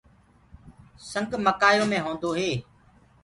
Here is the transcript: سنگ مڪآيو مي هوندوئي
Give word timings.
سنگ 1.09 1.29
مڪآيو 1.45 1.83
مي 1.91 1.99
هوندوئي 2.05 2.51